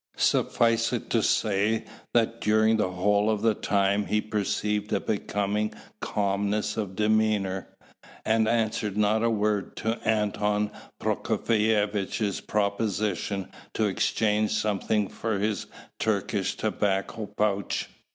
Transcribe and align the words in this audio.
Suffice 0.17 0.93
it 0.93 1.11
to 1.11 1.21
say, 1.21 1.85
that 2.15 2.41
during 2.41 2.77
the 2.77 2.89
whole 2.89 3.29
of 3.29 3.43
the 3.43 3.53
time 3.53 4.07
he 4.07 4.19
preserved 4.19 4.91
a 4.93 4.99
becoming 4.99 5.71
calmness 5.99 6.75
of 6.75 6.95
demeanour, 6.95 7.67
and 8.25 8.47
answered 8.47 8.97
not 8.97 9.21
a 9.21 9.29
word 9.29 9.75
to 9.75 9.99
Anton 10.03 10.71
Prokofievitch's 10.99 12.41
proposition 12.41 13.51
to 13.75 13.85
exchange 13.85 14.49
something 14.49 15.07
for 15.07 15.37
his 15.37 15.67
Turkish 15.99 16.57
tobacco 16.57 17.27
pouch. 17.27 17.87